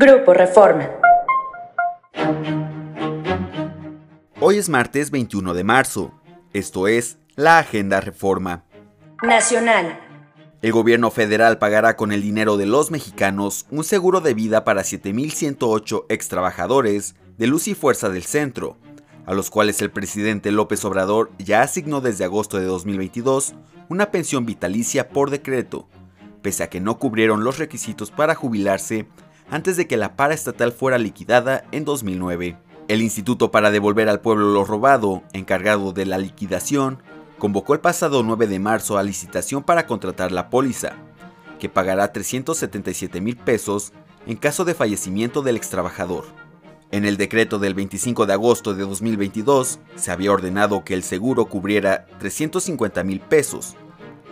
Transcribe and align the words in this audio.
Grupo 0.00 0.32
Reforma. 0.32 0.88
Hoy 4.38 4.58
es 4.58 4.68
martes 4.68 5.10
21 5.10 5.54
de 5.54 5.64
marzo. 5.64 6.12
Esto 6.52 6.86
es 6.86 7.18
la 7.34 7.58
Agenda 7.58 8.00
Reforma. 8.00 8.62
Nacional. 9.24 9.98
El 10.62 10.70
gobierno 10.70 11.10
federal 11.10 11.58
pagará 11.58 11.96
con 11.96 12.12
el 12.12 12.22
dinero 12.22 12.56
de 12.56 12.66
los 12.66 12.92
mexicanos 12.92 13.66
un 13.72 13.82
seguro 13.82 14.20
de 14.20 14.34
vida 14.34 14.62
para 14.62 14.82
7.108 14.82 16.04
ex 16.08 16.28
trabajadores 16.28 17.16
de 17.36 17.48
Luz 17.48 17.66
y 17.66 17.74
Fuerza 17.74 18.08
del 18.08 18.22
Centro, 18.22 18.76
a 19.26 19.34
los 19.34 19.50
cuales 19.50 19.82
el 19.82 19.90
presidente 19.90 20.52
López 20.52 20.84
Obrador 20.84 21.32
ya 21.38 21.62
asignó 21.62 22.00
desde 22.00 22.22
agosto 22.22 22.60
de 22.60 22.66
2022 22.66 23.56
una 23.88 24.12
pensión 24.12 24.46
vitalicia 24.46 25.08
por 25.08 25.30
decreto, 25.30 25.88
pese 26.40 26.62
a 26.62 26.70
que 26.70 26.78
no 26.78 27.00
cubrieron 27.00 27.42
los 27.42 27.58
requisitos 27.58 28.12
para 28.12 28.36
jubilarse 28.36 29.08
antes 29.50 29.76
de 29.76 29.86
que 29.86 29.96
la 29.96 30.16
para 30.16 30.34
estatal 30.34 30.72
fuera 30.72 30.98
liquidada 30.98 31.64
en 31.72 31.84
2009. 31.84 32.56
El 32.88 33.02
Instituto 33.02 33.50
para 33.50 33.70
devolver 33.70 34.08
al 34.08 34.20
pueblo 34.20 34.52
lo 34.52 34.64
robado, 34.64 35.22
encargado 35.32 35.92
de 35.92 36.06
la 36.06 36.18
liquidación, 36.18 37.02
convocó 37.38 37.74
el 37.74 37.80
pasado 37.80 38.22
9 38.22 38.46
de 38.46 38.58
marzo 38.58 38.98
a 38.98 39.02
licitación 39.02 39.62
para 39.62 39.86
contratar 39.86 40.32
la 40.32 40.50
póliza, 40.50 40.94
que 41.58 41.68
pagará 41.68 42.12
377 42.12 43.20
mil 43.20 43.36
pesos 43.36 43.92
en 44.26 44.36
caso 44.36 44.64
de 44.64 44.74
fallecimiento 44.74 45.42
del 45.42 45.56
extrabajador. 45.56 46.24
En 46.90 47.04
el 47.04 47.18
decreto 47.18 47.58
del 47.58 47.74
25 47.74 48.24
de 48.24 48.32
agosto 48.32 48.74
de 48.74 48.82
2022 48.84 49.78
se 49.94 50.10
había 50.10 50.32
ordenado 50.32 50.84
que 50.84 50.94
el 50.94 51.02
seguro 51.02 51.44
cubriera 51.44 52.06
350 52.18 53.04
mil 53.04 53.20
pesos, 53.20 53.76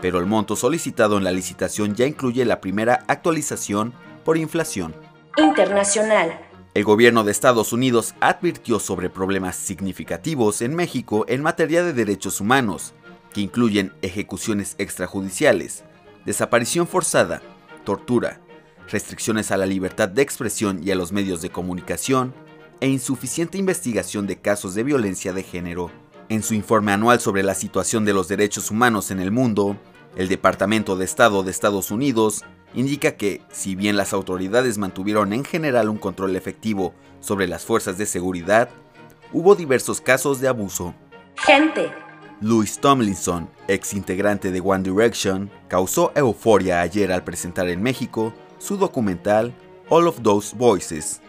pero 0.00 0.18
el 0.18 0.26
monto 0.26 0.56
solicitado 0.56 1.18
en 1.18 1.24
la 1.24 1.32
licitación 1.32 1.94
ya 1.94 2.06
incluye 2.06 2.44
la 2.46 2.60
primera 2.60 3.04
actualización 3.08 3.92
por 4.24 4.38
inflación. 4.38 4.94
Internacional. 5.36 6.40
El 6.74 6.84
gobierno 6.84 7.22
de 7.22 7.30
Estados 7.30 7.72
Unidos 7.72 8.14
advirtió 8.20 8.78
sobre 8.80 9.10
problemas 9.10 9.56
significativos 9.56 10.62
en 10.62 10.74
México 10.74 11.24
en 11.28 11.42
materia 11.42 11.84
de 11.84 11.92
derechos 11.92 12.40
humanos, 12.40 12.94
que 13.32 13.42
incluyen 13.42 13.92
ejecuciones 14.02 14.74
extrajudiciales, 14.78 15.84
desaparición 16.24 16.86
forzada, 16.86 17.42
tortura, 17.84 18.40
restricciones 18.88 19.50
a 19.50 19.56
la 19.56 19.66
libertad 19.66 20.08
de 20.08 20.22
expresión 20.22 20.80
y 20.82 20.90
a 20.90 20.94
los 20.96 21.12
medios 21.12 21.42
de 21.42 21.50
comunicación, 21.50 22.34
e 22.80 22.88
insuficiente 22.88 23.58
investigación 23.58 24.26
de 24.26 24.36
casos 24.36 24.74
de 24.74 24.84
violencia 24.84 25.32
de 25.32 25.42
género. 25.42 25.90
En 26.28 26.42
su 26.42 26.54
informe 26.54 26.92
anual 26.92 27.20
sobre 27.20 27.42
la 27.42 27.54
situación 27.54 28.04
de 28.04 28.12
los 28.12 28.28
derechos 28.28 28.70
humanos 28.70 29.10
en 29.10 29.20
el 29.20 29.30
mundo, 29.30 29.76
el 30.16 30.28
Departamento 30.28 30.96
de 30.96 31.04
Estado 31.04 31.42
de 31.42 31.50
Estados 31.50 31.90
Unidos 31.90 32.44
indica 32.74 33.16
que, 33.16 33.42
si 33.50 33.74
bien 33.74 33.96
las 33.96 34.12
autoridades 34.12 34.78
mantuvieron 34.78 35.32
en 35.32 35.44
general 35.44 35.88
un 35.88 35.98
control 35.98 36.36
efectivo 36.36 36.94
sobre 37.20 37.46
las 37.46 37.64
fuerzas 37.64 37.98
de 37.98 38.06
seguridad, 38.06 38.68
hubo 39.32 39.54
diversos 39.54 40.00
casos 40.00 40.40
de 40.40 40.48
abuso. 40.48 40.94
Gente. 41.36 41.92
Louis 42.40 42.78
Tomlinson, 42.78 43.48
ex 43.66 43.94
integrante 43.94 44.50
de 44.50 44.60
One 44.60 44.82
Direction, 44.82 45.50
causó 45.68 46.12
euforia 46.14 46.82
ayer 46.82 47.10
al 47.10 47.24
presentar 47.24 47.68
en 47.68 47.82
México 47.82 48.34
su 48.58 48.76
documental 48.76 49.54
All 49.88 50.06
of 50.06 50.20
Those 50.22 50.54
Voices. 50.56 51.22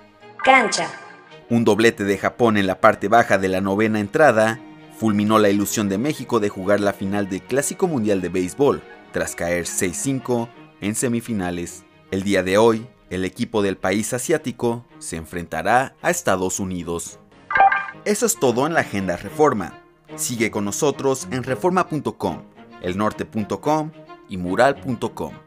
Cancha. 0.44 0.90
Un 1.50 1.64
doblete 1.64 2.04
de 2.04 2.18
Japón 2.18 2.58
en 2.58 2.68
la 2.68 2.82
parte 2.82 3.08
baja 3.08 3.38
de 3.38 3.48
la 3.48 3.62
novena 3.62 4.00
entrada 4.00 4.60
fulminó 4.98 5.40
la 5.40 5.50
ilusión 5.50 5.88
de 5.90 5.98
México 5.98 6.40
de 6.40 6.50
jugar 6.50 6.82
la 6.82 6.92
final 6.92 7.30
del 7.30 7.42
Clásico 7.42 7.88
Mundial 7.88 8.20
de 8.20 8.30
Béisbol, 8.30 8.82
tras 9.14 9.36
caer 9.36 9.66
6-5 9.66 10.50
en 10.82 10.96
semifinales. 10.96 11.84
El 12.12 12.24
día 12.24 12.44
de 12.44 12.58
hoy, 12.58 12.88
el 13.10 13.26
equipo 13.26 13.62
del 13.62 13.78
país 13.78 14.14
asiático 14.14 14.86
se 15.00 15.16
enfrentará 15.16 15.96
a 16.02 16.10
Estados 16.10 16.60
Unidos. 16.60 17.20
Eso 18.06 18.26
es 18.26 18.40
todo 18.40 18.68
en 18.68 18.74
la 18.74 18.82
Agenda 18.82 19.18
Reforma. 19.18 19.82
Sigue 20.16 20.52
con 20.52 20.66
nosotros 20.66 21.28
en 21.32 21.44
reforma.com, 21.44 22.44
elnorte.com 22.82 23.92
y 24.30 24.38
mural.com. 24.38 25.47